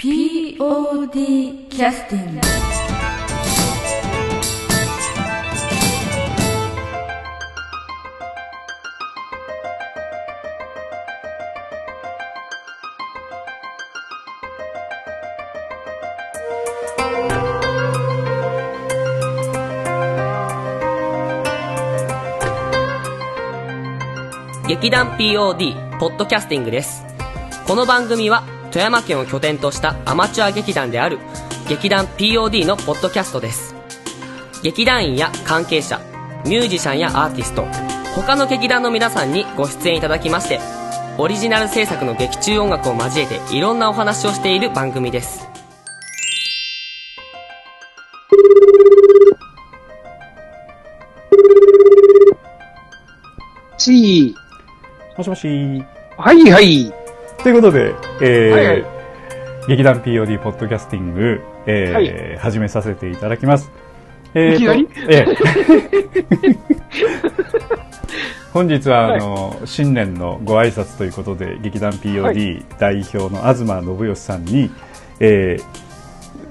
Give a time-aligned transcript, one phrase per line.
[0.00, 2.40] POD キャスティング
[24.68, 27.02] 劇団 POD ポッドキャスティングです。
[27.66, 31.18] この番組は富山県を拠点としたアマチュア劇団である
[31.68, 33.74] 劇団 POD のポッドキャストです
[34.62, 36.00] 劇団員や関係者
[36.44, 37.64] ミュージシャンやアーティスト
[38.14, 40.60] 他の劇団の皆さんにご出演いただきまして
[41.18, 45.48] オリジナル制作の劇中音楽を交えていろんなお話をしている番組です
[53.88, 54.34] し、
[55.16, 55.84] もしもし。
[56.16, 56.92] はいはい。
[57.42, 58.84] ということで、えーはいはい。
[59.68, 62.38] 劇団 POD ポッドキャスティング、えーはい。
[62.38, 63.70] 始めさせていただきます。
[64.34, 64.88] えーといきなり？
[65.08, 65.36] ええ
[68.52, 74.70] 本日は、あの、新年のご挨拶ということで、劇団 POD 代表の東信義さんに、
[75.20, 75.64] えー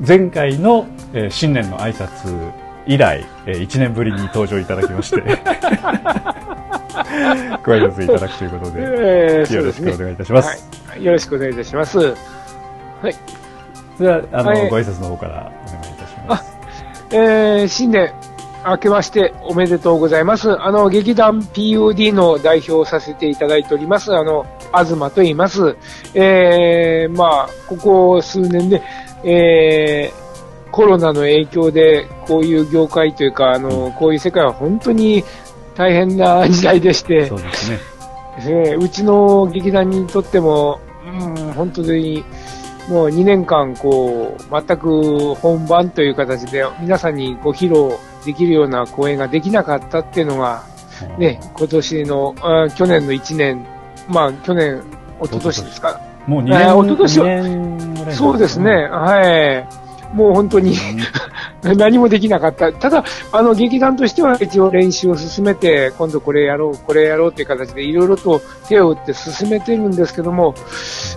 [0.07, 2.51] 前回の、えー新年の挨拶
[2.85, 5.21] 以来、え1年ぶりに登場いただきまして、
[7.65, 10.49] ご挨拶いただくということで、えーよろしくお願いいたします。
[10.49, 10.59] はい。
[10.99, 11.97] よろしくお願いいたします。
[11.99, 12.13] は
[13.09, 13.15] い。
[13.99, 16.57] では、あの、はいご挨拶の方からお願いいたします。
[17.11, 18.11] えー、新年
[18.65, 20.51] 明けましておめでとうございます。
[20.51, 25.77] あの、劇団 POD の代表をさせていただいております、あの、東と言います。
[26.13, 28.81] えー、まあ、ここ数年で、
[29.23, 35.23] えー、コロナの影響で、こういう業界というか、あの、こういう世界は本当に
[35.75, 37.79] 大変な時代でして、そうですね。
[38.39, 42.23] えーうちの劇団にとっても、うん、本当に、
[42.89, 50.63] もう2年間、こう、全く本番という形で、皆さんにご披露できるような公演ができなかったっていうのが、
[51.17, 53.65] ね、今年の、あ去年の1年、
[54.07, 54.81] まあ、去年、
[55.21, 55.99] 一昨年ですか。
[56.27, 58.71] もう2えー年、一昨年は二年ぐらいそうですね、。
[58.87, 59.65] は
[60.13, 60.15] い。
[60.15, 60.75] もう本当に
[61.77, 62.71] 何もできなかった。
[62.71, 70.53] ただ、あの、劇団としては一応練習を進めて、今度これやろう、これやろうっていう形でいろいろと手を打って進めてるんですけども、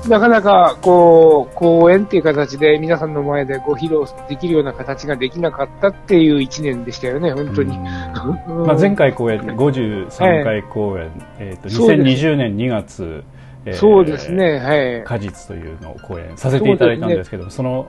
[0.08, 7.76] なかなか、こう、公演っていう形で皆さんの前でご披露できるような形ができなかったっていう一年でしたよね、本当に。
[7.76, 13.24] うんまあ、前回公演、53回公演、えっとそうです2020年2月、
[13.66, 15.04] えーそうですね、はい。
[15.04, 17.88] 果実というのを公演させていただいたんですけど、その、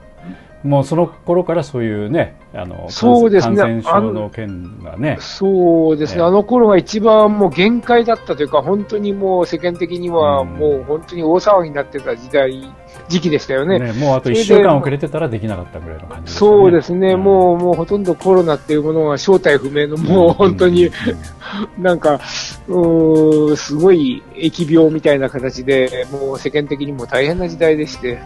[0.64, 3.56] もうその頃からそういうね、あの、そうですね。
[3.56, 6.26] 感染症の件がね、そうですね、ええ。
[6.26, 10.48] あの頃が一番もう限界だったというか、本当にもう世間的にはうん。
[10.54, 12.72] もう本当に大騒ぎになってた時代、
[13.08, 13.78] 時期でしたよね。
[13.78, 17.22] ねもうあと1それで週間遅れてたらできなかったぐらいの感じですよそうですね、ん。
[17.22, 20.90] もう、もうほとんどコロナっていうものが正体不明の、もう本当に、う
[21.78, 21.82] ん。
[21.82, 22.20] なんか、
[22.68, 28.18] うーんすごい疫病みたいな形で、もう世間的にも大変な時代でして、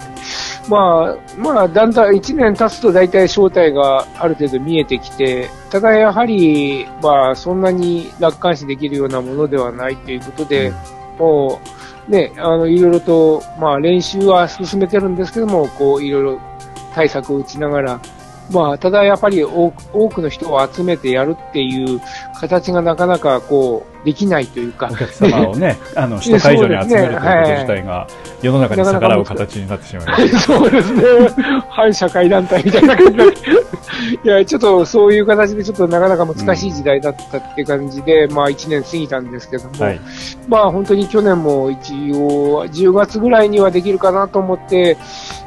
[0.68, 10.72] まあ、まあ、だんだん1年経つと大体正体がある程度見えてきて、ただやはり、まあ、そんなに楽観視できるようなものではないということで、
[11.18, 11.75] もう、
[12.08, 16.40] ね、あの、いろいろと、まあ、練習は進めてるんですけども、こう、いろいろ
[16.94, 18.00] 対策を打ちながら、
[18.50, 22.00] まあ、ただやっぱり多く多くの人を集めてやるっていう
[22.40, 28.06] 形がなかなかこう、できないというかお、客様をね、 あの、首都会場に集めるということ自体が、
[28.42, 30.38] 世の中に逆らう形になってしまいました。
[30.38, 31.02] そうですね。
[31.70, 33.24] 反社会団体みたいな感じで。
[33.24, 40.00] いや、ちょっとそういう形でちょっとなかなか難しい時代だったっていう感じで、まあ1年過ぎたんですけども、はい。
[40.48, 44.96] まあ本当に去年も一応10月ぐらいにはできるかなと思って、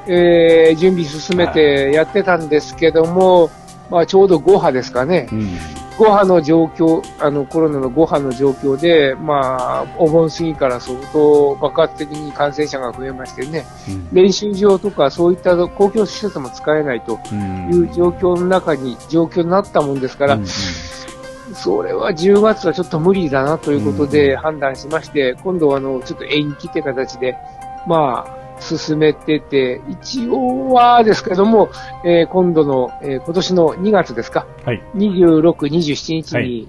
[0.07, 3.50] えー準備進めてやってたんですけども、
[3.89, 5.27] まあちょうど5波ですかね。
[5.31, 5.57] うん。
[5.99, 14.09] 5波の状況、あのコロナの5波の状況で、まあお盆過ぎから相当爆発的に感染者が増えましてね、うん。
[14.13, 17.69] 練習場とかそういった公共施設も使えないとうん。
[17.69, 20.47] いう状況の中に、状況になったもんですから、うんうん。
[20.47, 27.35] それは10月はちょっと無理だなということうんで判断しまして、今度はあの、ちょっと延期って形で、
[27.85, 31.69] まあ、進めてて、一応はですけども、
[32.06, 34.81] えー今度の、えー今年の2月ですか、はい。
[34.95, 36.67] 26、27日はに、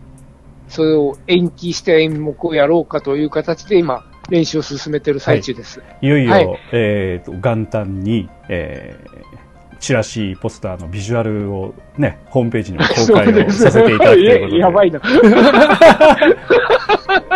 [0.68, 5.82] それを延期した演目をやろうかという形で今、練習を進めている最中です。
[6.00, 9.49] いよいよ、はいえーと、元旦に、えー
[9.80, 14.58] チラシ、ポスターのビジュアルをね、ホームページにも公開をさせていただくということで。
[14.58, 15.00] やばいな。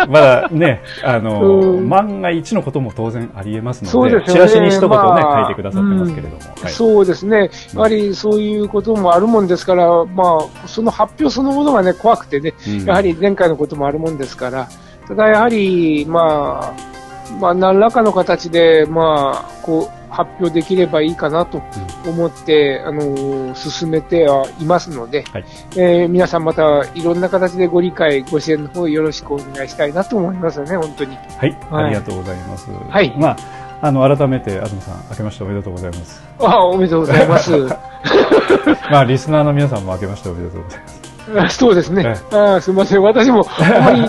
[0.07, 6.41] まだね、あの、うん万が一のことも当然ありえますので、そうでねチラシに一言ね、まあ書いてくださってますけれども。
[6.61, 7.49] はいそうですね。
[7.73, 14.67] やはりそういうこともあるもんですから、まあ、その発表そのものがね、怖くてね、うんやはり前回のこともあるもんですから、
[15.07, 16.95] ただやはり、まあ、
[17.39, 21.61] まあ、何らかの形で、まあ、こう、発表できればいいかなと
[22.05, 25.45] 思って、あの、進めてはいますので、はい
[25.75, 31.15] えー皆さんまたいろんな形でご理解、ご支援の方よろしくお願いしたいなと思いますよね、本当に。
[31.15, 32.71] はい、はいありがとうございます。
[32.71, 33.37] はいまあ、
[33.81, 36.23] あの、改めて、東さん、明けましておめでとうございます。
[36.39, 37.51] あおめでとうございます。
[38.89, 41.05] まあ、リスナーの皆さんも明けましておめでとうございます。
[41.37, 42.37] あそうですねえ。
[42.37, 43.01] あすみません。
[43.01, 44.01] 私も、あまり、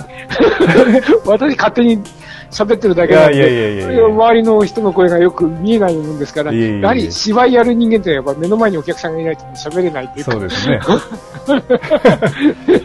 [1.24, 2.02] 私勝手に
[2.56, 10.80] 喋ってるだけなんで、周りの人の声がよく見えないもんですから、やはり芝居やる人間ってやっぱ目の前にお客さんがいないと喋れないっていうか、そうですね。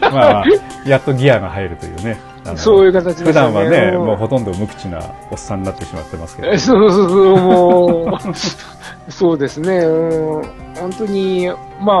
[0.00, 0.44] まあ、
[0.86, 2.20] やっとギアが入るというね。
[2.56, 3.26] そういう形でね。
[3.28, 3.98] 普段はね、う。
[4.00, 6.58] んもうほとんど無口なおっさんになってしまってますけど。
[6.58, 8.18] そうそうそう、もう、
[9.10, 10.42] そうですね、うん、
[10.74, 12.00] 本当に、ま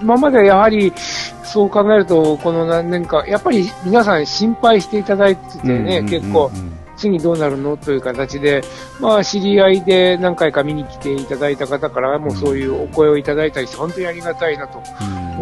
[0.00, 0.92] 今までやはり、
[1.44, 6.08] そう考えると、この何年か、やっぱり皆さん心配していただいててね、うんうんうんうん。
[6.08, 6.50] 結構、
[7.02, 7.76] 次どうなるの？
[7.76, 8.62] という形で、
[9.00, 14.80] まあ、知り合いで何回か見に来ていただいた方からもそういうお声をいただいたりして、本当にありがたいなと。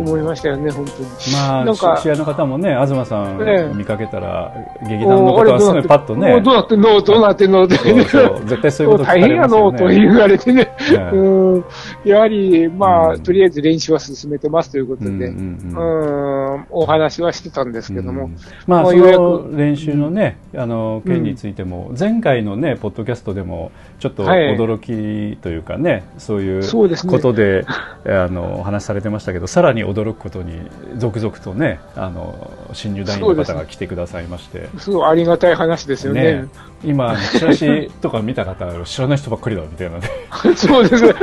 [0.01, 1.09] 思いましたよね、本当に。
[1.33, 3.75] まあ、なんかし試合の方もね、東さんええ。
[3.75, 4.53] 見かけたら、
[4.83, 6.41] 劇団のことはすぐパッとね。
[6.41, 7.01] どうなってんの？
[7.01, 7.65] どうなってんの？
[7.65, 7.77] って。
[7.77, 9.47] 絶対そういうこと大変や。
[9.47, 10.73] のと言われてね。
[10.93, 11.17] ええ。
[11.17, 11.65] うん。
[12.05, 13.23] やはり、まあ、うん。
[13.23, 18.37] とりあえず練習は進めてますということで、うんお話はしてたんですけども、うん。
[18.67, 24.57] まあ、その練習のね、あの件についても、前回のね、ポッドキャストでも、ちょっとはい。
[24.57, 27.13] 驚きというかね、そういうそうですね。
[27.13, 27.67] ことで、
[28.07, 30.59] あの、お話しされてましたけど、さらに驚くことに、
[30.97, 36.43] 続々とね、あの、新入団員の方が来てくださいまして、すごいありがたい話ですよね。
[36.43, 36.49] ね、
[36.85, 40.09] 今、チラシとか見た方、知らない人ばっかりだみたいなね。
[40.55, 41.15] そうですね。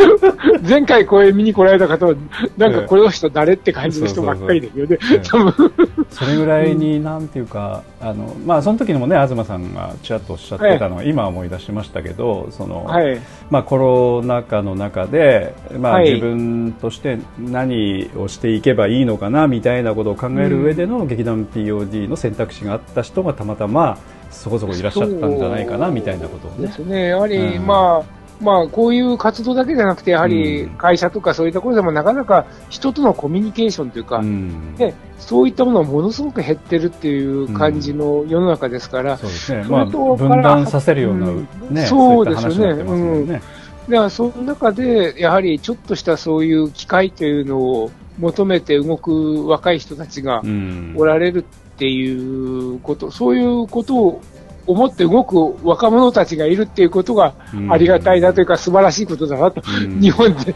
[0.67, 2.15] 前回これ見に来られた方は、
[2.57, 4.97] なんかこの人誰って感じの人ばっかりですよね。
[5.23, 5.71] 多分
[6.09, 13.19] それぐらいに、なんていうか、あの、まあ、その時にもね、東さんがちらっとおっしゃってたのを、今思い出しましたけど、その、はい。
[13.49, 23.97] まあ、コロナ禍の中で、まあ、はい自分として何をしていけばいいのかなみたいなことを考える上での劇団 POD の選択肢があった人がたまたま
[24.31, 26.67] そこそこいらっしゃったんじゃないかなみたいなことをね。
[26.67, 27.07] ですね。
[27.09, 27.65] やはり、うん。
[27.65, 30.69] まあ、まあ、こういう活動だけじゃなくて、やはりうん。
[30.71, 34.75] 会社とかそういったところでもなかなか人とのコミュニケーションというか、うん。
[34.75, 41.47] ね、そういったものがものすごく減ってるっていう感じの世の中ですから、そうですね、そまあ、分断させるような、うん。
[41.71, 43.41] ね、そういった話になってますもんね。
[43.89, 54.21] だからその中で、やはりちょっとしたそういう機会というのを求めて動く若い人たちがうんおられるっていうこと、そういうことを
[54.67, 57.33] 思って動く若者たちがいるっていうことが
[57.69, 60.53] ありがたいなというか素晴らしいことだなと、うん日本で、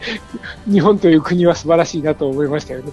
[0.70, 2.92] 日本という国は素晴らしいなと思いましたよね。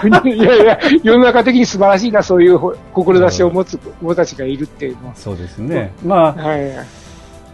[0.00, 2.58] 国 いやいや、世の中的に素晴らしいな、そういう
[2.92, 5.14] 志を持つ子たちがいるっていうのは。
[5.14, 7.07] そうですね、まあはい。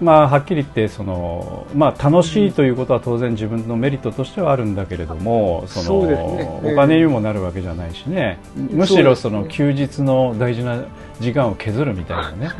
[0.04, 6.00] まあ、はっきり言ってその、まあ、楽しいということは当然自分のメリットとしてはあるんだけれどもその
[6.62, 10.84] お金にもなるわけじゃないしね、むしろその休日の大事な
[11.20, 12.50] 時間を削るみたいなね。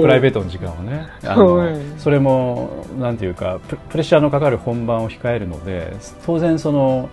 [0.00, 1.08] プライベートの時間をね。
[1.24, 5.92] あのはいそれもなんていうかププレッシャーのかかる本番を控えるので
[6.24, 7.08] 当然その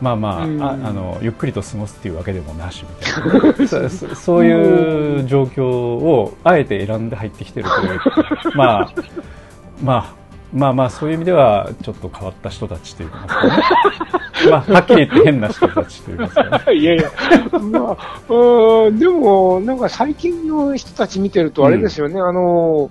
[0.00, 0.62] まあまあ,、うん。
[0.62, 3.52] ああのゆっくりと過ごすっていうわけでもなしみたいな。
[3.58, 8.00] ね、そそそういう状況をあえて選んで入ってきてるという
[8.56, 8.92] まあ
[9.82, 10.24] まあ
[10.54, 13.26] まあまあそういう意味ではちょっと変わった人たちというか、ね、
[14.50, 17.10] まあはっきり言って変な人たちというか、ね、いやいや、
[17.58, 22.90] まあ、うんでも、なんか最近の人たち見てると、あれですよね、あの、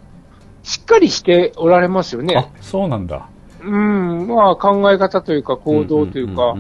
[0.64, 2.52] しっかりしておられますよあね。
[2.60, 3.28] そうなんだ
[3.66, 6.56] うん、まあ考え方というか行動というか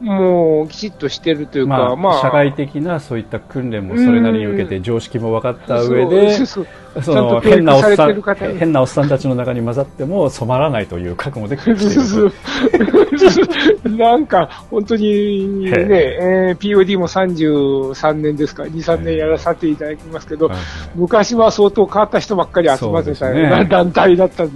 [0.00, 6.66] もうきちっとしてるというまか、あまあ、社会的なそういった訓練もそれなりに受けて常識も分かった上そでうそう
[7.02, 11.56] その変なおっさんてる方変なおっさんたちの中に混ざっても染まらないという覚悟で
[13.96, 16.18] なんか、本当にね、へ
[16.50, 20.58] えー POD も33年ですか、2、3年やらさせていただきますけど、はい
[20.94, 23.66] 昔は相当変わった人ばっかり集まってたね。
[23.70, 24.50] 団体だったよ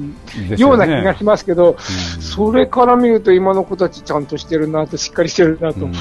[0.72, 1.76] うな気がしますけど、うん
[2.20, 5.92] それから見ると今の子たちちゃんとしてるなと、しっかりしてるなと、うん。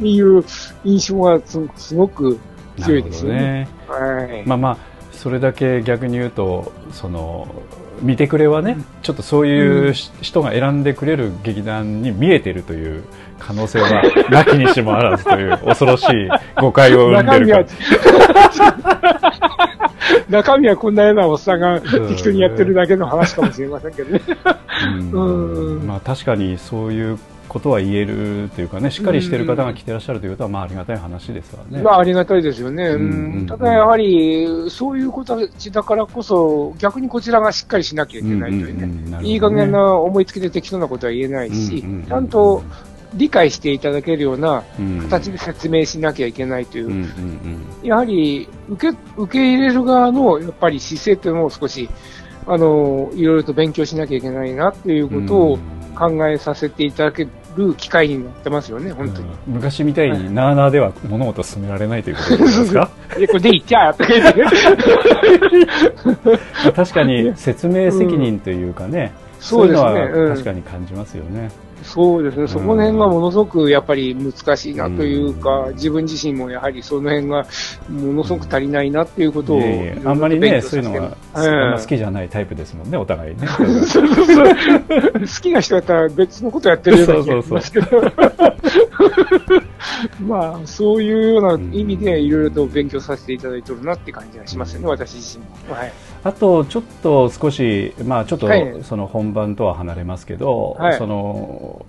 [0.06, 0.44] いう
[0.84, 2.38] 印象がすすごく
[2.78, 3.40] 強いですよね。
[3.40, 3.68] ね。
[3.88, 4.42] はい。
[4.46, 4.76] まあまあ
[5.16, 7.48] それだけ逆に言うとその
[8.00, 13.04] 見てくれはね、ちょっとそういうし人が選んでくれる劇団に見えてるという
[13.38, 16.28] 可能性はなきにしもあらずという恐ろしい
[16.60, 17.64] 誤解を生んでるか
[20.28, 24.20] 中身はこんなようなおっさんが適当にやってるだけの話かもしれませんけどね。
[25.12, 25.78] うん。
[25.78, 25.86] うん。
[25.86, 31.82] まあ、確かにそういうことは言えるというかねしっかりしてる方が来てらっしゃるということは、まあ、ありがたい話ですわね。
[31.82, 32.84] まあ、ありがたいですよね。
[32.84, 38.88] うんうんただやはり、そういう子たちだからこそ、逆にこちらがしっかりしなきゃいけないといううんうんうん。
[38.88, 39.22] なるほどね。
[39.22, 42.62] ねいい加減な思いつきで適当なことは言えないしうんうんうん、ちゃんと
[43.14, 46.86] 理解していただけるようなうん形で説明しなきゃいけないという。
[46.86, 47.88] うんうんうん。
[47.88, 51.88] やはり受け受け入れる側のやっぱり姿勢というのを少し
[52.46, 55.58] あのいろいろと勉強しなきゃいけないなということを
[55.96, 57.26] 考えさせていただけ
[57.56, 59.28] る機会になってますよね、本当に。
[59.28, 62.88] うん昔みたいになあなあでは物事を進められないということですか？
[63.18, 64.44] で、これでいっちゃーとか言って。
[66.04, 66.38] ま
[66.68, 71.50] あ確かに説明責任というかね、そうですねいのはうん確かに感じますよね。
[71.82, 75.74] そうですね、そこの辺がものすごくやっぱり難しいなというか、うん。
[75.74, 77.46] 自分自身もやはりその辺が
[77.88, 79.72] ものすごく足りないなっていうことをいえいえ。
[79.72, 83.46] いろいろとあんまりね、そういうのは、させてあんまうん好きじゃないタイプですもんね、お互いね。
[83.56, 87.86] 好きな人だったら別のことやってるような気がしますけど。
[90.20, 95.74] まあ、そういうような意味でいろいろと勉強させていただいてるなって感じがしますよね、私自身も。
[95.74, 95.92] はい。
[96.24, 101.86] あと、ちょっと少し、まあちょっとはいその本番とは離れますけど、はいその、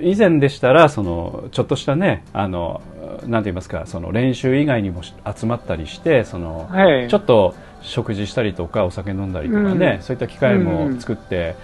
[0.00, 2.80] 以前でしたら、その、ちょっとしたね、あの、
[3.26, 7.08] なんて言いますか、その練習以外にもし集まったりして、その、はい。
[7.08, 11.56] ちょっと食事したりとかお酒飲んだりとかね、うんそういった機会も作って、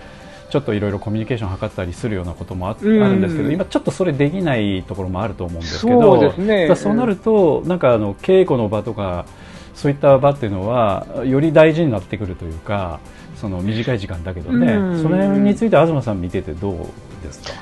[0.55, 6.69] ちょっといろいろコミュニケーションを図ったりするようなこともあ,、るんですけど今ちょっとそれできないところもあると思うんですけどそうね。
[6.69, 9.27] なると、なんかあの稽古の場とか
[9.75, 13.01] そういった場っていうのはより大事になってくるというか
[13.35, 15.03] その短い時間だけどね、うん。
[15.03, 16.77] その辺について東さん見ててどう
[17.25, 17.55] ですか？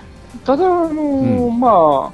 [0.44, 2.12] ただ、あのーうまあ、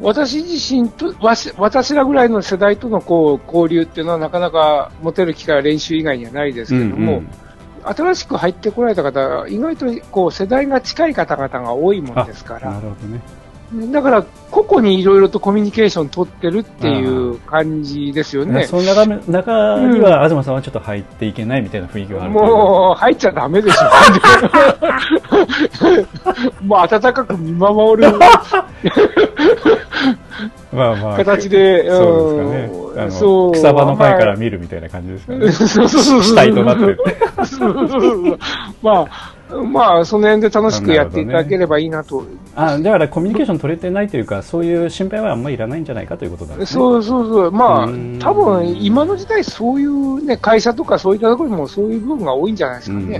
[0.00, 7.28] 私自身と、私らぐらいの世代とのこう交流っていうのはなかなか持てる機会は練習以外にはないですけども、うんうん
[7.84, 13.20] 新しく入ってこられた方、意外とこう世代が近い方々が多いもんですから、なるほどね
[13.90, 18.66] だから個々にいろいろとコミュニケーション取ってるっていう感じですよね。
[18.66, 23.84] その中め中には東さんはちょっと入っていけないみたいな雰囲気があるもう、入っちゃダメでしょ。
[26.64, 28.12] もう温かく見守る
[30.72, 31.16] まあまあ。
[31.16, 33.10] 形で、そうですかね。
[33.10, 33.52] そう。
[33.52, 36.22] 草場の前から見るみたいな感じですかね、 そうそうそうそう。
[36.22, 36.96] 主体となって。
[37.44, 38.38] そうそうそう。
[38.82, 42.24] まあ、まあ、その辺で楽しくやっていただければいいなと。
[42.54, 47.52] あだからコミュニケーション取れてないというかそういう心配はあんまりいらないんじゃないかということなんですねそうそうそう。
[47.52, 53.18] まあうん、多分今の時代そういうね、会社とかそういったところにもそういう部分が多いんじゃないですかね。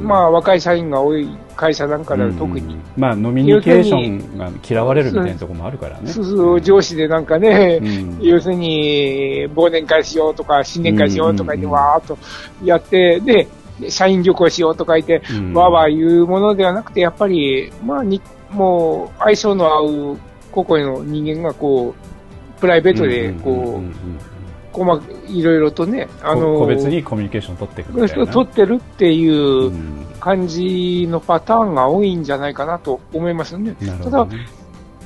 [0.00, 2.60] まあ、若い社員が多い会社なんかでは特に。
[2.60, 12.18] うんうんまあノミニケーションが嫌われるみたいなところもあるからねそうそう、上司でなんかね、うん要するに、忘年会しようとか、新年会しようとか言わーっと
[12.64, 13.46] やって、で、
[13.88, 15.54] 社員旅行しようとか言って、うん。
[15.54, 18.20] わーわー言うものではなくて、やっぱり、まあに、
[18.50, 20.18] もう、相性の合う
[20.50, 23.94] 個々の人間が、こう、プライベートで、こう、んんんん
[24.72, 30.08] こうまあ、いろいろとね、あの、個別にコミュニケーション取っていく取ってるっていううん。
[30.18, 33.74] 感じのパターンが多いんじゃないかなと思いますね。
[33.80, 34.46] ただなるほど、ね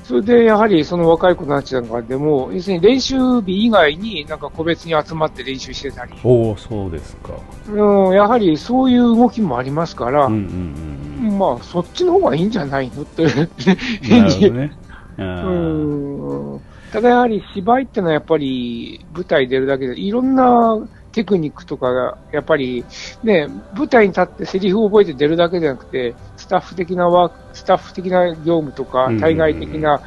[0.05, 7.35] それでやはりその若い子たちなんかでも、要するに練習日以外になんか個別に集まって練習してたり、おおそうですか。
[7.69, 14.73] うん、やはりそういう動きもありますから、うんうんうんまあそっちの方がいいんじゃないのって、うんなるほどね。
[15.19, 16.61] あうーん。
[16.93, 20.79] ただやはり芝居ってのはやっぱり舞台出るだけでいろんな
[21.13, 22.85] テクニックとかがやっぱり
[23.23, 29.09] ね、舞台に立ってセリフを覚えて出るだけじゃなくて、スタッフ的なワーク、スタッフ的な業務とかうん。
[29.09, 30.01] うんう、ん対外的な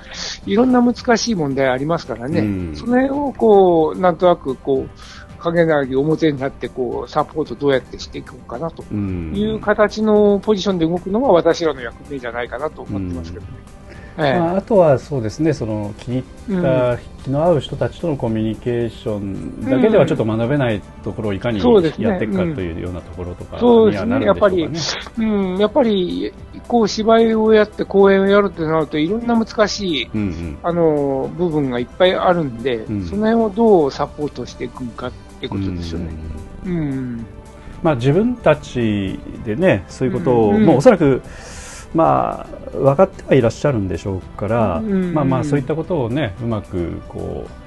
[0.45, 2.75] いろんな難しい問題ありますからね、うん。
[2.75, 4.89] その辺をこう、なんとなくこう、
[5.39, 9.31] 影なぎ表になってこう、サポートどうやってしていこうかなとうん。
[9.35, 13.51] いう形のポジションで動くのが私らの役目じゃないかなと思ってますけどね。
[13.67, 13.74] ええ
[14.17, 26.33] まあ、あとはそうですねその気に入った、気の合う人たちとのコミュニケーションだけではちょっと学べないところをいかにやっていくかというようなところとかにはなるんやっぱりでしょうかね。、うん、やっぱり、
[26.67, 30.57] こう芝居をやって公演をやるってなると、いろんな難しい、うんうん。
[30.63, 33.05] あの、部分がいっぱいあるんで、うん。
[33.05, 36.13] その辺をどうサポートしていくかってことですよね。
[36.65, 37.25] うんうん。
[37.83, 40.65] まあ、自分たちでねそういうことを、うん。
[40.65, 41.21] もうおそらく、
[41.93, 47.65] まあ、分かってはいらっしゃるんでしょうから、うんまあまあそういったことをねうまくこう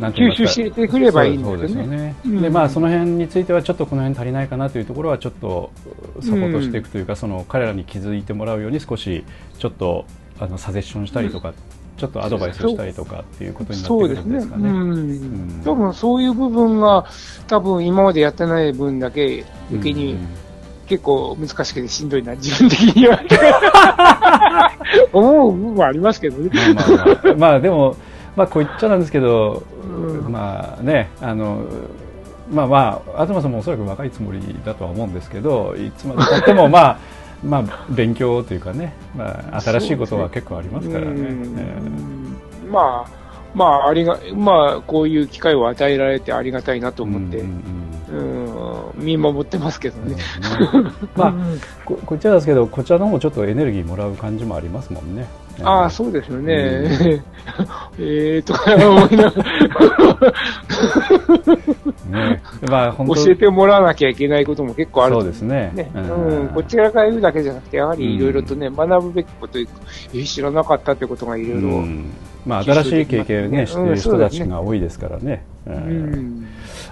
[0.00, 1.84] なんて吸収してくればいいんそうですよね。
[1.84, 2.42] そうでね、うん。
[2.42, 5.70] でまあ、その辺についてはちょっとこの辺足りないかなというところはちょっと
[6.20, 9.24] サポートしていくというか、その彼らに気づいてもらうように少し
[9.58, 10.06] ちょっと
[10.38, 11.52] あのサジェッションしたりとか、
[11.98, 14.30] ちょっとアドバイスをしたりとかっていうことになってくるそうですね。
[14.30, 14.70] んですかね。
[14.70, 15.60] うん。
[15.60, 15.62] ん。
[15.64, 17.04] 多分そういう部分が、
[17.46, 20.28] 多分今までやってない分だけ余計にうん
[20.90, 23.20] 結構難しくてしんどいな、自分的には。
[25.12, 26.50] 思う部分はありますけどね。
[26.52, 27.94] まあまあまあ、まあでも、
[28.34, 30.32] まあ、こう言っちゃなんですけど、うん。
[30.32, 31.62] まあね、あの、
[32.50, 36.98] まあまあ、東さんもおそらく若いつもりだとは思うんですけど、いつまでたっても、まあ、
[37.44, 41.12] まあ、勉強というかね、まあ、新しいことは結構ありますからね。
[42.68, 43.10] まあ、
[43.54, 47.62] まあ、ありが、まあ、こういう機会を与えられてありがたいなとえ思って、うん
[48.10, 48.44] うん。
[48.44, 48.49] うん
[48.94, 50.16] 見守ってますけどね。
[51.16, 55.26] まあうんここっちらですけど、こちらの方もちょっとエネルギーもらう感じもありますもんね。
[55.62, 56.54] ああ、そうですよね。
[57.98, 59.32] ええとか思いなが
[62.10, 62.42] ね。
[62.68, 65.14] まあ、本当ら、教えてもらわなきゃいけないことも結構ある。
[65.14, 65.70] そうですね。
[65.74, 66.02] ね、うう
[66.42, 66.44] ん。
[66.44, 72.10] ん、こちらから言うだけじゃなくて、やはりいろいろとね、学ぶべきこと、え知らなかったってことがいろいろ、うん。
[72.46, 75.44] まあ、新しい経験をね、うんしている人たちが多いですからね。
[75.66, 75.78] ううん
[76.12, 76.46] ん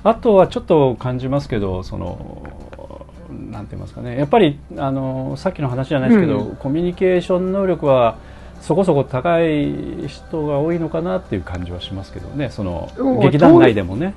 [0.05, 2.43] あとはちょっと感じますけど、その、
[3.31, 6.57] なんて言いますかね、やっぱり、あの、さっきの話じゃないですけど、うん。
[6.57, 8.17] コミュニケーション能力は、
[8.61, 13.21] そこそこ高い人が多いのかなっていう感じはしますけどね、そのうん。
[13.21, 14.15] 劇団内でもね。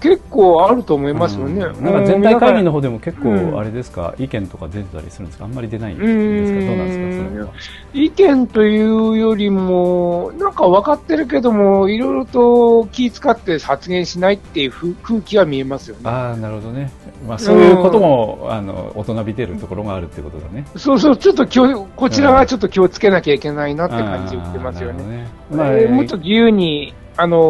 [0.00, 1.64] 結構あると思いますよね。
[1.64, 7.52] うんなんか全体会議の方方でも結構うんあれですか、意見とか出てたりするんですか、あんまり出ないんうですか、どうなんですか？
[7.92, 16.00] 意見というよりも、なんか分かってるけども、いろいろと気使って発言しないっていう風空気は見えますよね。
[16.04, 16.90] ああ、なるほどね。
[17.28, 20.66] まあ、そういうことも、あの、大人びてるところがあるってことだね。
[20.76, 25.28] そうそう、ちょっと気を、こちらはちょっと気をつけなきゃいけないなって感じを受けますよね。
[25.52, 27.40] まあ、えーもっと自由に、あのー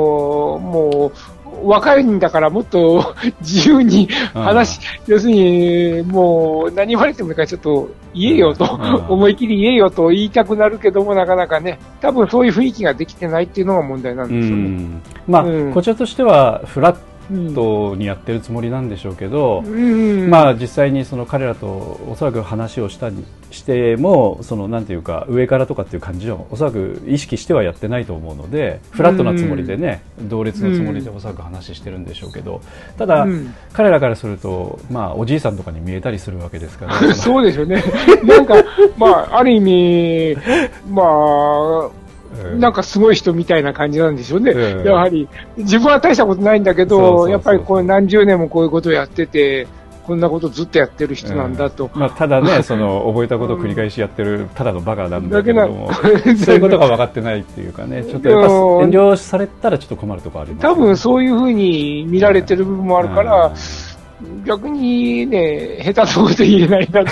[0.60, 1.12] も
[1.43, 14.62] う、若いんだからもっと 自由に話、要するに、もう何言われてもいいからちょっと言えよと、うん思い切り言えよと言いたくなるけども、なかなかね、多分そういう雰囲気ができてないっていうのが問題なんうですよね。
[14.62, 15.02] ん。
[15.26, 17.13] まあ、うんこちらとしては、フラッうん
[17.54, 20.30] トにやってるつもりなんでしょうけど、うん。
[20.30, 21.66] まあ実際にその彼らと
[22.08, 32.60] おそらく話をしたにしてもそのなんていうか上からとかっていう感じをおそらく意識してはやってないと思うのでフラットなつもりでね、同列のつもりでおそらく話してるんでしょうけど
[32.98, 33.54] ただ、うん。
[33.72, 36.94] 彼らからするとまあおじいさんとかに見えたりするわけですから。
[37.14, 37.82] そうですよね。
[38.24, 38.54] なんか、
[38.98, 40.36] まあ、ある意味、
[40.90, 42.03] まあ、うん
[42.58, 44.52] なんかすごい人みたいな感じなんでしょうね。
[44.52, 49.66] うんやはり、自分は大したことないんだけど、やっぱりこう何十年もこういうことをやってて、
[50.06, 51.90] こんなことずっとやってる人なんだと。
[51.94, 55.90] まあ、ただね、 その覚えたことを繰り返しやってるただのバカなんだだけども、
[56.44, 63.52] そういうことが分かってないっていうかね、 ちょっとやっぱ遠慮されたらちょっと困るところありますよ多分そういうふうに見られてる部分もあるかうんら、
[64.44, 67.10] 逆にね、下手なこと言えないなと。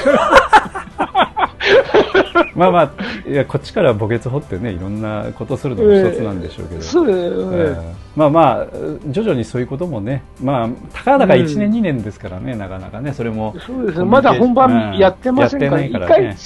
[2.55, 6.81] まあまあ、いや、こっちから墓穴掘ってね、いろんなことするのも一つなんでしょうけど。
[6.81, 8.67] えーまあまあ、
[9.09, 13.55] 徐々にそういうこともね、まあ、たかだか1年、2年ですからね、なかなかね、それも。
[13.67, 14.05] そうですね。
[14.05, 16.37] まだ本番やってませんから、うん一回やってないからね、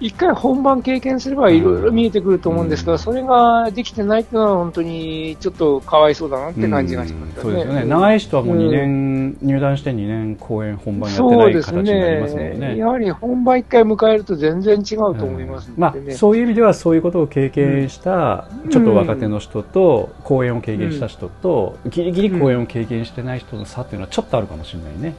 [0.00, 7.82] 一回本番経験すればいろいろ見えてくると思うんですが、うんそれができてないっていうのは本当にちょっとかわいそうだなって感じがしますうんそうですよね。
[7.82, 12.76] うん長い人はもう2年、入団して2年公演本番やってない形になりますもんね。
[12.76, 25.14] やはり本番一回迎えると全然違うと思いますうんまあそういう意味ではそういうことを経験した、うんちょっと若手の人と、公演を経験した人と、ギリギリ公演を経験してない人の差っていうのはちょっとあるかもしれないね。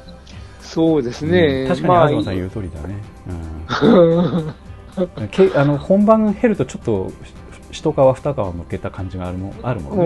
[0.62, 1.64] そうですね。
[1.64, 2.96] うん確かにまあ東さん言う通りだね。
[3.84, 4.54] うん、
[5.32, 7.12] けあの本番減るとちょっと
[7.72, 10.06] 一皮二皮向けた感じがあるもあるもんね。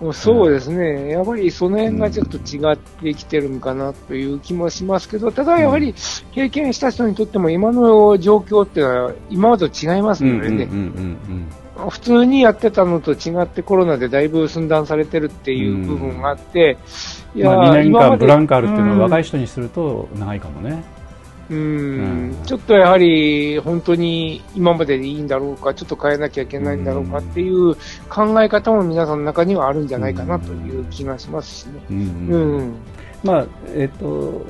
[0.00, 5.94] もうそうですね、やっぱりその辺がちょっと違ってきてるのかなという気もしますけど、ただやはり
[6.32, 10.88] 経験した人にとっても今の状況っていうのは今までと違いますのでね、うんうんうんう
[11.32, 16.78] ん普通にやってたのと違ってコロナでだいぶ寸断されてるっていう部分があって、
[17.34, 20.84] いまあ、2年間ブランクあるっていうのは若い人人にすると長いかもね。
[21.50, 27.74] うんうんちょっとやはり本当に今まででいいんだろうか、ちょっと変えなきゃいけないんだろうかっていう
[28.08, 31.82] 考え方も皆さんの中にはあるんじゃないかなという気がしますしね。
[31.90, 32.74] うんううんん。
[33.22, 34.44] まあえっと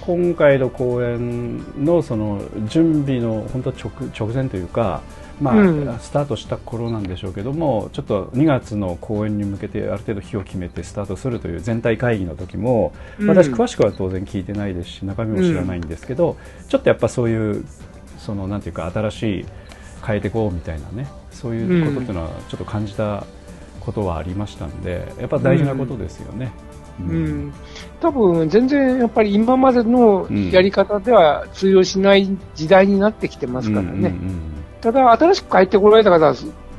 [0.00, 5.00] 今回の公演のその準備の本当直直前というか、
[5.40, 5.98] まあうん。
[6.00, 13.28] スタートした頃なんでしょうけどもちょっと2月の公演に向けてある程度日を決めてスタートするという全体会議の時もうん。
[13.28, 16.36] 私詳しくは当然聞いてないですし中身も知らないんですけど、
[16.68, 17.64] ちょっとやっぱそういう
[18.18, 19.46] そのなんていうか新しい
[20.04, 23.24] 変えていこうみたいなねそういうことっていうのはちょっと感じた
[23.80, 26.52] ことはありましたんでやっぱ大事なことですよね。
[27.00, 27.52] うん、
[28.00, 33.88] 多分全然やっぱり今までのやり方では通用しない時代になってきてますからね。
[33.90, 36.34] うんうんうんただ、新しく帰ってこられた方は、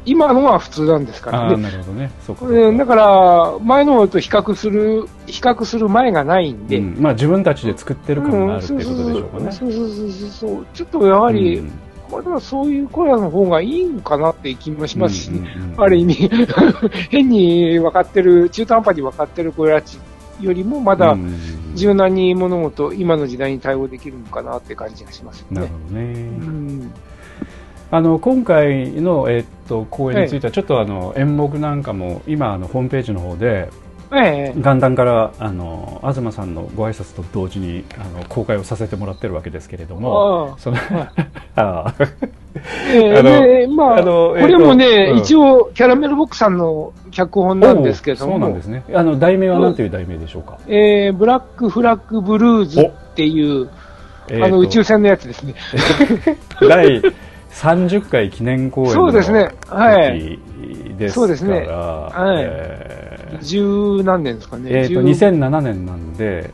[0.06, 1.58] 今のは普通なんですからね。
[1.62, 2.12] なるほどね。
[2.26, 6.78] そうかうんだから、前のと比較する、比較する前がないんで。
[6.78, 9.52] うんまあ自分たちで作ってる感があるっていうことでしょうかね。
[9.52, 10.66] そうそうそうそうそう。
[10.74, 11.72] ちょっとやはり、うん
[12.12, 16.30] まだそういうコーラの方がいいんかなって気もしますし、うんうんうんある意味、
[17.12, 19.84] 変に分かってる、中途半端に分かってるコーラ
[20.42, 21.36] よりも、まだうん
[21.76, 25.62] 柔軟に物事、今の時代に対応できるのかなって感じがしますよね。
[25.62, 26.04] なるほどね。
[26.04, 26.16] う
[26.50, 26.92] ん
[27.91, 33.69] あの今回の、えっと公演については、ちょっとあの演目なんかも今あのホームページの方で
[34.12, 34.54] ええ。
[34.56, 40.58] 元旦からあの東さんのご挨拶と同時にあの公開をさせてもらってるわけですけれども、
[42.91, 45.17] え まあ、あのこれもね、うん。
[45.19, 48.84] 一応、キャラメルボックさんの脚本なんですけども、そうなんですね。
[48.93, 50.58] あの題名は何という題名でしょうか？
[50.67, 53.69] えーブラックフラッグブルーズっていう、
[54.43, 55.54] あの宇宙船のやつですね。
[56.67, 57.02] 第
[57.60, 60.39] 30回記念公演のそうですねはい時
[60.98, 64.69] ですそうですねからはいえー十何年ですかね。
[64.72, 66.52] えーと10 2007年なんで、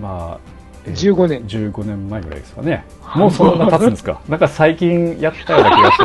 [0.00, 0.38] まあ、
[0.84, 2.84] えー15年15年前ぐらいですかね。
[3.14, 4.20] もうそんな経つんですか。
[4.28, 6.04] なんか最近やったような気がして。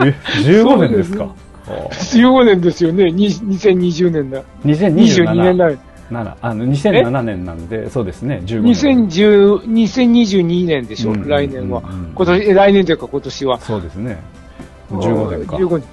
[0.06, 0.14] え
[0.62, 1.28] 15年ですか。
[1.68, 4.42] お15年ですよね、に2020年だ。
[4.64, 5.70] 2027 22年だ。
[6.10, 9.06] 7あの2007年なんで、そうですね、15年。
[9.08, 12.12] 2010 2022年でしょ、うん来年はうんうん。
[12.14, 13.60] 今年、え来年というか今年は。
[13.60, 14.18] そうですね。
[14.90, 15.56] 15年か。
[15.56, 15.84] 15年。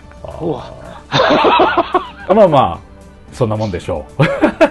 [2.30, 2.80] あ まあまあ、
[3.32, 4.24] そんなもんでしょう。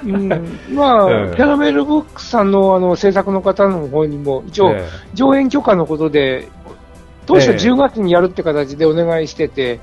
[0.11, 0.29] うん
[0.75, 6.49] まあ、 ええキャラメルブックさんのあの制作の方の方にも、一応、え上演許可のことで、
[7.27, 9.79] 当初ええ10月にやるって形でお願いしてて、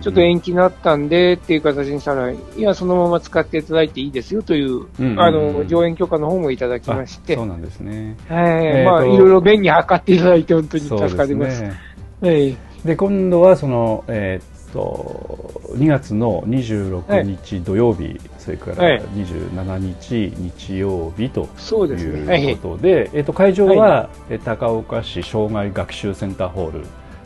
[0.00, 4.86] ちょっと延期になったんでっていう形にしたら、いや、そのまま使っていただいていいですよという、
[5.18, 8.16] あの、上演許可の方もいただきまして、あそうなんですね。
[8.28, 11.50] はい、まあ、いろいろ便に測っていただいて、本当に助かります。
[11.50, 11.78] ですね。
[12.20, 19.00] はいで今度はその、えーっと2月の26日土曜日、それからはい。
[19.00, 22.26] 27日日曜日とそうですね。
[22.26, 22.44] はい。
[22.44, 26.80] いうことで、えと会場は、えー高岡市障害学習センターホール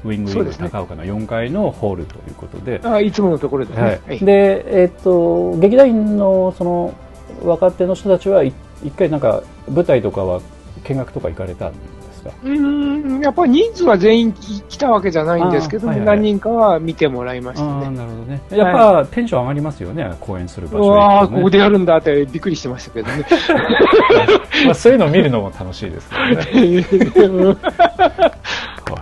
[0.05, 3.83] ウィングウィング高岡の4階のホールということで、あいつものところですね。
[3.83, 4.17] ははい。
[4.17, 6.95] い、で、えっと劇団員のその
[7.45, 8.53] 若手の人たちはい
[8.85, 10.41] 一回なんか舞台とかは
[10.85, 12.31] 見学とか行かれたんですか？
[12.45, 17.91] うーん、やっぱり人数は全員来たわけじゃないんですけどはいはい何人かは見てもらいましたね。
[17.91, 18.43] なるほどね。
[18.51, 23.27] やっぱ、テンション上がりますよね公演する場所うわここでやるんだってびっくりしてましたけどね。
[24.67, 26.47] まあ、そういうのを見るのも楽しいですからね。
[26.55, 27.59] う ん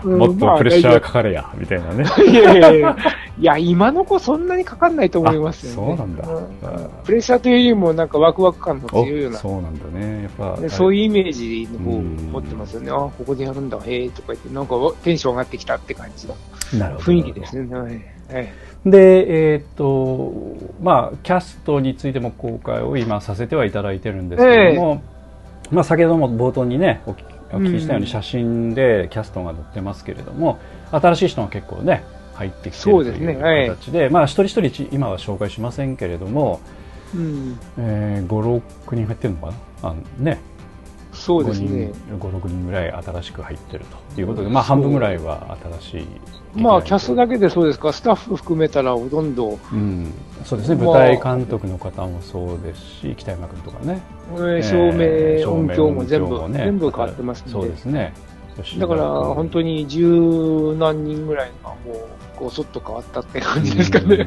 [0.05, 2.05] もっとプレッシャーかかれやみたいなね。
[2.27, 2.97] いやいやいや、
[3.39, 6.25] いや、今の子そんなにかかんないと思いますよそうなんだ。
[7.05, 10.23] プレッシャーというよりもなんかワクワク感のお強いような、そうなんだね。
[10.23, 12.91] やっぱでそういうイメージの方をうん持ってますよね。
[12.91, 16.37] あここでやるんだ、へえとか言って、なんかテンション上がってきたって感じの
[16.79, 17.75] なるほど雰囲気ですね。
[17.75, 17.93] はい
[18.33, 18.49] はい。
[18.87, 20.33] で、えーっと、
[20.83, 25.03] まあ、キャストについても公開を今させてはいただいてるんですけれども、
[25.71, 30.59] まあ、先ほども冒頭にね、お聞きお聞きしたようにうん写真でキャストが載ってますけれども、
[30.91, 33.69] 新しい人が結構ね、入ってきてるそうというですねはい。
[33.69, 36.61] 形で、まあ、一人一人今は紹介しませんけれども、
[37.15, 39.91] うん、えー、5、6人入ってるのかな？
[39.91, 40.39] あね。
[41.21, 41.69] そうですね。
[41.69, 46.07] 5人、5、6人ぐらい新しく入ってるということで、まあ、半分ぐらいは新しい。
[46.55, 50.13] まあ、キャストだけでそうですか、スタッフ含めたらほとんど、うん、
[50.45, 54.01] そうですね、まあ舞台監督の方もそうですし、北山君とかね、
[54.33, 57.53] えー照明、照音響も全部、ね全部変わってますんで。
[57.53, 58.15] そうですね。
[58.79, 64.27] だから、本当に十何人ぐらいがもう、ごそっと変わったって感じですかうんね。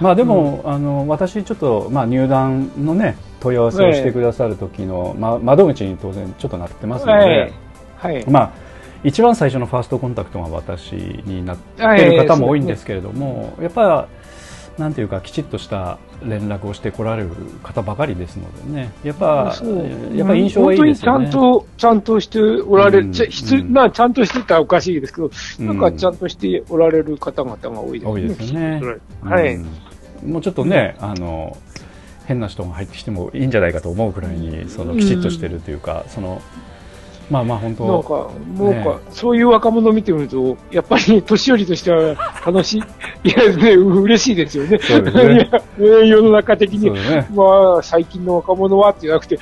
[0.00, 7.52] まあでも、あの私ちょっと、まあ、入団のね問い合わせをしてくださる時の、まあ、窓口に当然ちょっとなってますので、はい。
[7.96, 8.30] はい。
[8.30, 8.52] まあ
[9.02, 14.08] 一番最初のファーストコンタクトが私になってる方も多いんですけれども、やっぱ
[14.76, 17.30] なんていうかきちっとした連絡をしてこられる
[17.62, 19.54] 方ばかりですのでねやっぱ
[20.14, 21.26] やっぱ印象がいいですよね。
[21.26, 28.10] 本当にちゃんと、ちゃんとしておられる、うんちゃちゃんとしてたらおかしいですけど、うんなんかちゃんとしておられる方々が多いですね。
[28.12, 28.82] 多いですよね
[29.22, 29.54] はい。
[29.54, 29.66] うん
[30.24, 31.56] もうちょっとね、あの
[32.30, 36.40] 変な人が入ってきてもいいんじゃないかと思うくらいにそのきちっとしてるというか、その
[37.28, 42.14] まあまあ本当なんか、もうか、ねそういう若者を見てみると、やっぱり 年寄りとしては
[42.46, 42.82] 楽しい、
[43.28, 44.78] いや、ね、嬉しいですよね。
[44.78, 45.50] そうですね
[46.06, 47.26] 世の中的にね。
[47.34, 49.36] まあ、最近の若者はってじゃなくて、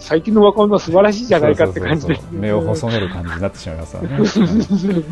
[0.00, 2.18] 最近の若者は素晴らしいじゃないかって感じで。
[2.32, 5.02] 目を細める感じになってしまいますよね。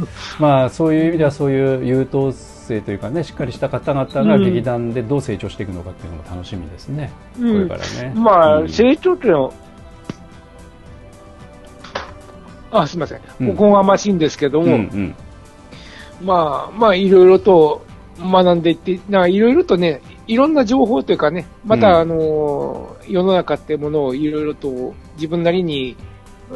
[0.41, 2.33] まあそういう意味ではそういう優等
[2.71, 7.69] 性というかねしっかりした方々が劇団でどう成長していくのかっていうのも楽しみですね、うん。
[7.69, 8.13] これからね。
[8.15, 8.69] まあ、うん。
[8.69, 9.53] 成長っていうのは、
[12.73, 13.21] あ、すみません。
[13.41, 13.51] うん。
[13.51, 15.15] おこがましいんですけども、うんうん。
[16.23, 17.85] まあ、まあ、いろいろと
[18.19, 21.95] 学んでいって、ないろいろとね、いろんな情報というかね、また、うん。
[21.97, 25.97] あの、世の中ってものをいろいろと自分なりに、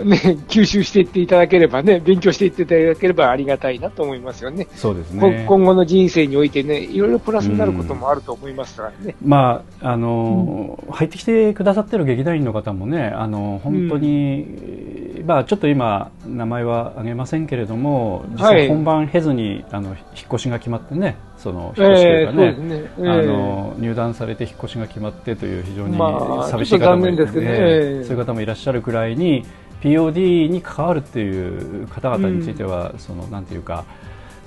[0.03, 0.17] ね、
[0.49, 4.67] 吸収していっていただければね、勉強していっていただければありがたいなと思いますよね。
[4.75, 5.45] そうですこね。
[5.47, 9.15] 今後の人生においてね、いろいろプラスになることもあると思いますからね。
[9.25, 19.99] まああのー入ってきてくださってる劇団員の方もね、あの本当に、まあちょっと今名前は挙げませんけれども、実はい際本番経ずにあの引っ
[20.33, 22.55] 越しが決まってね、その引っ越しというかね。
[22.57, 22.91] そうですね。
[23.01, 29.45] えあえの入団されて引っ越しが決まってという非常にまあ寂しいそういう方もいらっしゃるくらいに
[29.85, 33.85] POD に関わるっていう方々については、そのなんていうか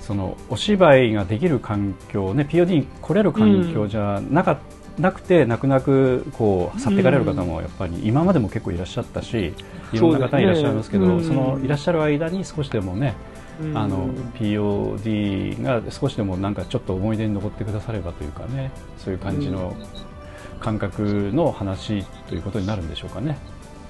[0.00, 4.58] そのお芝居ができる環境ね POD に来れる環境じゃなか
[4.98, 9.54] なくて泣く泣くこう去っていかれる方もやっぱり今までも結構いらっしゃったし
[9.92, 13.14] いろんな方いらっしゃいますけどそうですねそのいらっしゃる間に少しでもね
[13.60, 13.76] うん。
[13.76, 19.76] あの POD が少しでもなんかちょっと思い出に残ってくださればというかねそういう感じの
[20.58, 23.38] 感覚の話ということになるんでしょうかね。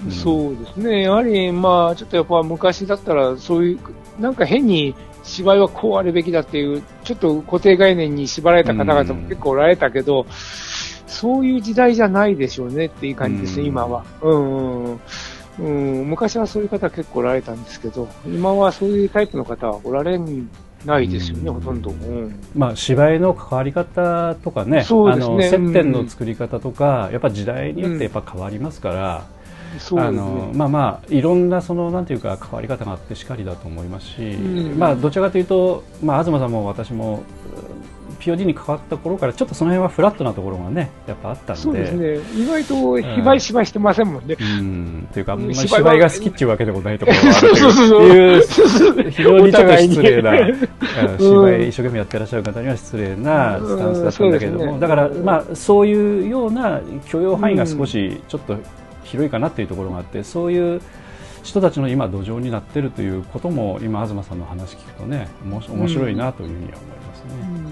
[0.04, 1.02] うんそうですね。
[1.02, 3.78] やはり、まあ、ちょっとやっぱ昔だったら、そういう、
[4.20, 10.26] なんか変に芝居はこうあるべきだっていう、ちょっと固定概念に縛られた方々も結構おられたけど、
[11.06, 14.04] そういう時代じゃないでしょうねっていう感じですね、うん今は。
[14.22, 15.00] うんうん。
[15.60, 20.18] うん、昔はそういう方結構おられたんですけど、今はそういうタイプの方はおられ
[20.84, 21.90] ないですよね、うんほとんど。
[21.90, 22.40] うん。
[22.54, 29.26] まあ、芝居の関わり方とかねそうですねあの接点の作り方とか、やっぱ時代によってやっぱ変わりますから、
[29.94, 30.16] ね。
[30.16, 34.78] のまあまあいろんなそのなんていうか関わり方があってしかりだと思いますし、ん。
[34.78, 41.62] まあどちらかというとまあ東さんも私もうん POD に関わった頃からちょっとその辺はフラットなところがねやっぱあったんで。
[41.62, 42.18] そうですね。
[42.42, 44.36] 意外と芝居芝居してませんもんね。
[44.38, 45.08] うん。
[45.12, 45.40] というかあん。
[45.40, 47.56] まり芝居が好きっていうわけでもないところがあると
[48.02, 50.32] いう非常にちょっと失礼な
[51.18, 54.80] 芝居一生懸命やってらっしゃる方には失礼なスタンスだったんだけれども、ね。
[54.80, 58.56] だからまあそういうような許容範囲が少しちょっと
[59.08, 60.80] 広いかなっていうところがあってそういう
[61.42, 67.68] 人たちの今土壌になってるということも今東さんの話聞くとね面白いなというふうには思いますね。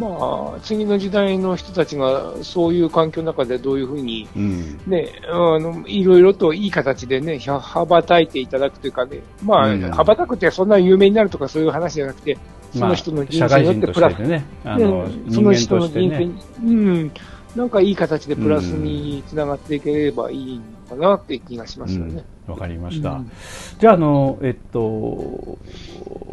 [0.00, 4.80] まあ、次の時代の人たちがそういう環境の中でどういうふうに、うん。
[4.86, 9.90] ね、あの、いろいろといい形でね、羽ばたいていただくというかね、まあ、うん。
[9.90, 12.38] 羽ばたくってそんな有名になるとかそういう話じゃなくて、
[12.72, 16.24] その人の人社生によってプラス、してねあのねその人の人生ね。
[16.26, 17.12] に、うん、
[17.56, 20.60] なんかいい形でプラスにつながっていければいい
[20.90, 22.24] のかなって気がしますよね。
[22.46, 23.10] わかりました。
[23.10, 23.30] うん。
[23.78, 25.58] じゃあ、あの、えっと、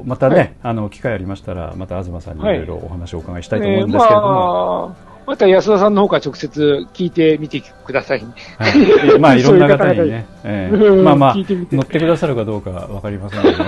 [0.06, 2.58] またね、はいあの、機会ありましたら、また東さんにいはい。
[2.58, 8.23] ろいろお話をお伺いしたいとえー思うんですけれども、まあ、また安田さんの方から直接聞いてみてください。
[8.23, 8.27] ね。
[8.58, 8.69] は
[9.15, 11.36] い、まあ、いろんな方にね、 えうんーまあまあ、
[11.71, 13.63] 乗ってくださるかどうかわかりませんけど、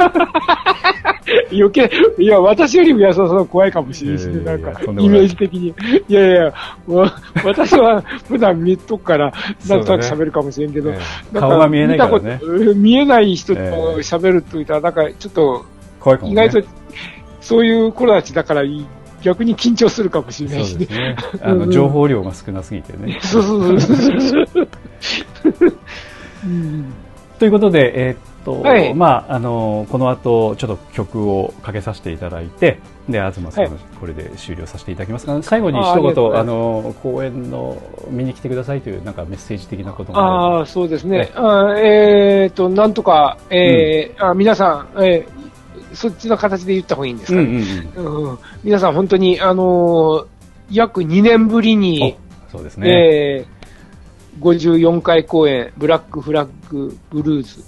[1.52, 5.74] 余計、いや、私よりも安田さんは怖いかもしれないですね、ないんか、イメージ的に。
[6.08, 6.54] いやいや、
[6.86, 9.32] わ 私は普段見とくから、
[9.68, 10.96] なんとなく喋るかもしれんけど、えー
[11.32, 12.40] なんか顔が見えないからね
[12.74, 15.64] 見えない人とええ喋ると言ったら、なんかちょっと。
[16.24, 16.62] 意外と、
[17.40, 18.62] そういう子たちだから、
[19.22, 20.86] 逆に緊張するかもしれないしね。
[20.86, 21.16] ね。
[21.42, 23.18] あの、うん情報量が少なすぎてね。
[23.20, 24.68] そうそうそうそう。
[26.44, 26.84] うん
[27.38, 28.16] ということで、えーっ
[28.56, 37.76] と、はいまあ、あの、この後、ちょっと曲をかけさせていただいて、で、東さん、はいこれで終了させていただきますが、最後に一言、あの、公演の、
[38.10, 41.32] 見に来てくださいという、なんかメッセージ的なことがあそうですねね。
[41.34, 45.40] あえっ、と、なんとか、えーあ皆さん、えー
[45.92, 47.90] そっちの形で言った方がいいんですうんかね。
[47.96, 48.30] うんうん。
[48.30, 50.26] うん皆さん本当に、あのー
[50.70, 52.16] 約2年ぶりに、
[52.48, 52.88] おそうですね。
[52.88, 53.60] えー
[54.40, 57.62] 54回公演、ブラックフラッグブルーズ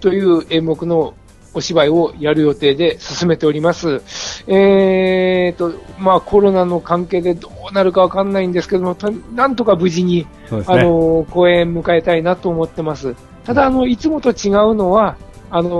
[0.00, 1.14] という演目の
[1.54, 4.02] お芝居をやる予定で進めております。
[4.46, 10.84] えーと、まあコロナの関係でどうなるかわかんないんですけども、となんとか無事にね。
[10.84, 13.14] のー公演迎えたいなと思ってます。
[13.44, 15.16] ただ、あの、いつもと違うのは、
[15.50, 15.70] あの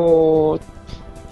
[0.59, 0.61] ー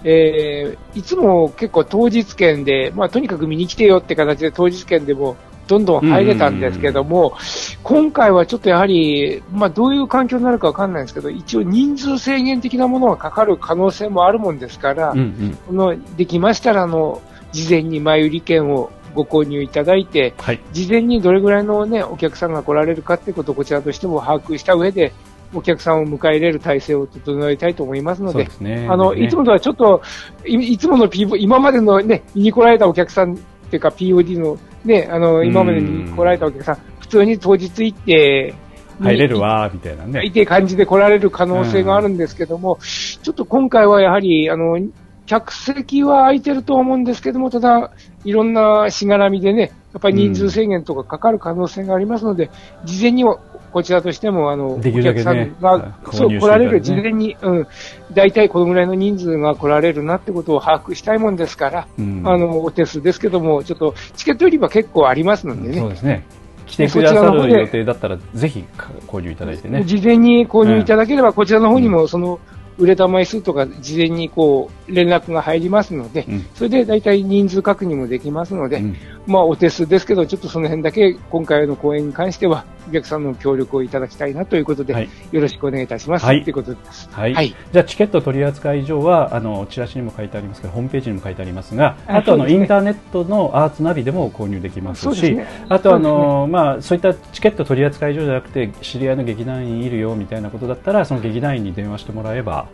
[0.03, 5.35] えーいつも結構当日券で、まあ、とにかく見に来てよって形で当日券でも
[5.67, 7.37] どんどん入れたんですけども、
[7.83, 15.57] 今回はちょっとやはり、まあ、どういう環境になるかわかんないんですけど、一応人数制限的なものがかかる可能性もあるもんですから、うんうん。
[15.67, 20.61] このできましたら、あの、事前に前売り券をご購入いただいて、はい。
[20.71, 25.13] 事前にどれぐらいのね、お客さんが来られるかっていうことをこちらとしても把握した上で、
[25.53, 28.87] お客さんを迎え入れる体制を整えたいと思いますので、ですね。
[28.89, 30.01] あの、ねいつもとはちょっと、
[30.45, 38.53] いいつもの PV、今までのね、見に来られたお客さんっていうか POD のね、あの、今までに来られたお客さん、普通に当日行って、
[38.99, 40.25] 入れるわ、みたいなね。
[40.25, 44.79] いて感じで来られる可能性があるんですけども、ちょっと今回はやはり、あの、
[45.27, 47.91] 客席は空いてると思うんですけども、ただ、
[48.23, 52.49] いろんなしがらみでね、やっぱり人数制限とかかかる可能性がありますので、
[52.85, 53.39] 事前には
[53.77, 57.67] こちらとしても、あの、おできるだけ客ねさんが、購そう、来られる、事前に、うん、
[58.11, 62.23] 大体このぐらいの人数が来られるなってことを把握したいもんですから、うん。
[62.25, 66.25] あの、お手数ですけども、ちょっと、チケット売り場結構ありますのでね、そうですね。
[66.65, 69.83] 来てくださる予定だったら、ぜひか購入いただいてね。
[69.83, 72.39] 事前に購入いただければ、こちらの方にもその
[72.79, 76.45] 売れた枚数とか事前にこう連絡が入りますので、うん。
[76.55, 78.95] それで大体人数確認もできますので、うん
[79.27, 86.25] まあお手数ですけど、ちょっとその辺だけ今回の講演に関してはお客さんの協力をいただきたいなということで、はいよろしくお願いいたします。
[86.25, 87.09] はいということです。
[87.11, 87.33] はい。
[87.33, 102.67] はいじゃあ、チケット取扱い上は、あの、チラシにも書いてありますけど、ホームページにも書いてありますが、ああと、あの、ねインターネットのアーツナビでも購入できますし、すねあと、あの、まあ、そういったチケット取扱い上じゃなくて、知り合いの劇団員いるよ、みたいなことだったら、その劇団員に電話してもらえば、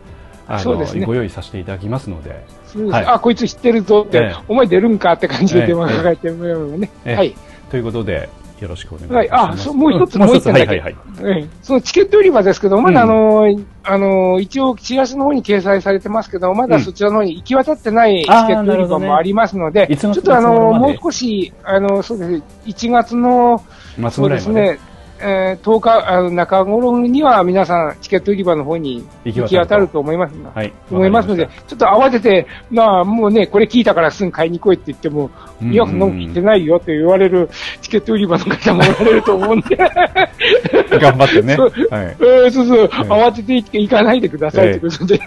[0.46, 1.06] あの、そうですね。
[1.06, 2.36] ご用意させていただきますので、で
[2.68, 2.78] す。
[2.84, 3.06] はい。
[3.06, 4.34] あ、こいつ知ってるぞって、ええ。
[4.48, 6.90] お前出るんかって感じで電話がかかってもらえばね。
[7.04, 7.16] ええ。
[7.16, 7.34] はい。
[7.70, 8.28] ということで、
[8.60, 9.60] よろしくお願いします。
[9.60, 10.22] あそうもう一つん。
[10.22, 10.96] もう一つ、はいはいはい。
[11.22, 11.48] ええ。
[11.62, 13.10] そのチケット売り場ですけど、まだあうん。
[13.10, 20.86] の、あの、一応、チラシの方に掲載されてますけど、まだそちらの方に行き渡ってないチケット売り場もありますので、いつのちょっとあの、いつ頃まで？
[20.86, 23.62] もう少し、あの、そうですね、1月の、
[23.96, 24.28] 末そう。
[24.30, 24.78] ですね、
[25.20, 30.34] えー10日、あの中頃には皆さん、チケット売り場の方に行き渡ると行き渡ると思います。
[30.54, 30.72] はい。
[30.90, 35.30] 思いますのでちょっと慌てて、まあ、もうね、これ聞いたからすぐ買いに来いって言っても、
[35.62, 37.48] うんいや、そんなの聞いてないよって言われる
[37.80, 39.76] チケット売り場の方もおられると思うんで、
[41.00, 41.56] 頑張ってね。
[41.56, 42.16] はい。
[42.20, 45.18] えーそうそう、慌ててい行かないでくださいということで、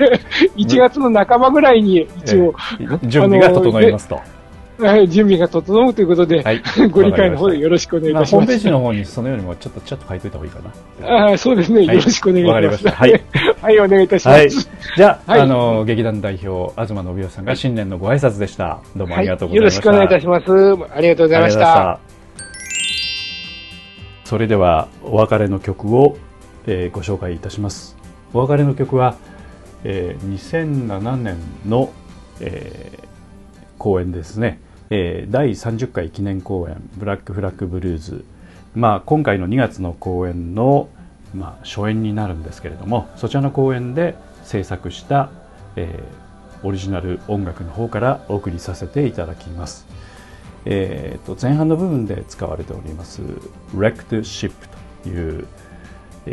[0.58, 4.20] 1月の半ばぐらいに一応、ええ準備が整いますと。
[4.80, 6.62] はい準備が整うということで、はい
[6.92, 8.36] ご理解の方でよろしくお願いいまあ、たします。
[8.36, 10.60] ホームページの方にそのようにもちょっとちょっと書いといた方がいいか
[11.02, 11.26] な。
[11.28, 12.86] あーそうですね、はいよろしくお願いします。
[12.86, 13.20] わかりま
[13.68, 14.52] はい、お願いいたしまはい。
[14.52, 14.70] す。
[14.96, 18.80] じゃあ、 はいあの、劇団代表、東信夫さんが新年のご挨拶でした。
[18.96, 19.74] どうもありがとうございよろまし。
[19.76, 20.46] したくお願いいたします。
[20.96, 22.00] ありがとうございました。
[24.26, 26.18] それでは、お別れの曲を、
[26.68, 27.96] えーご紹介いたします。
[28.34, 29.16] お別れの曲は、
[29.84, 31.38] えー2007年
[31.68, 31.90] の、
[32.42, 33.08] えー
[33.78, 34.60] 公演ですね、
[34.90, 38.26] えー第30回記念公演「ブラックフラッグブルーズ」
[38.76, 40.90] まあ、今回の2月の公演の、
[41.34, 45.30] まあ、初演になるんですけれどもそちらの公演で制作した、
[45.76, 46.28] えー
[46.64, 49.86] オリジナル音楽の方からお送りさせていただきます。
[50.66, 53.22] えーと前半の部分で使われております
[53.78, 54.52] 「Wrecked Ship」
[55.04, 55.48] という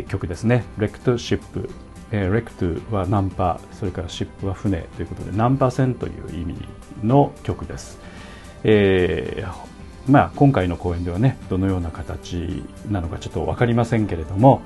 [0.07, 1.69] 曲ですね「Wrecked Ship」
[2.11, 6.55] えー、Wrecked はナンパそれから Ship は船ということで何パーセントという意味
[7.03, 7.99] の曲です、
[8.67, 14.61] えーまあ、今回の公演ではねどのような形なのかちょっと分かりませんけれども、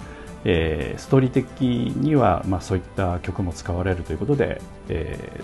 [0.45, 5.41] えーストーリー的には、まあ、そういった曲も使われるということで、え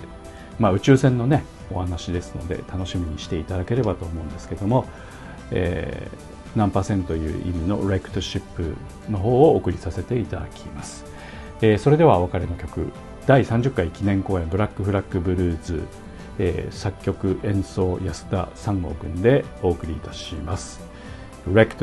[0.58, 4.86] まあ、宇宙船のねお話ですので楽しみにしていただければと思うんですけども、
[5.50, 8.74] えー何パーセントという意味のレクトシップ
[9.10, 11.04] の方をお送りさせていただきます、
[11.60, 12.90] えーそれではお別れの曲。
[13.26, 15.82] 第30回記念公演ブラックフラッグブルーズ、
[16.38, 20.80] えー作曲演奏安田三郷くんでお送りいたします。
[21.52, 21.76] レク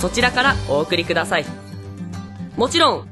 [0.00, 1.46] そちらからお送りください。
[2.56, 3.08] もちろん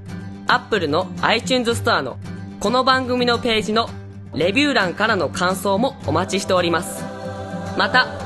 [0.46, 2.18] Apple の iTunes ストアの
[2.60, 3.88] この番組のページの
[4.34, 7.02] レビュー欄からの感想もお待ちしております。
[7.78, 8.25] また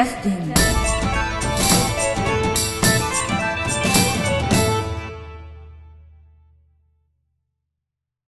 [0.00, 0.39] Justin.